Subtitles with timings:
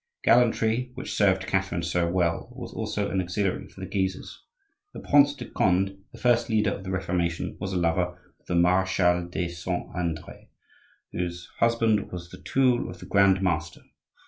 [0.23, 4.41] Gallantry, which served Catherine so well, was also an auxiliary of the Guises.
[4.95, 8.55] The Prince de Conde, the first leader of the Reformation, was a lover of the
[8.55, 10.49] Marechale de Saint Andre,
[11.11, 13.81] whose husband was the tool of the Grand Master.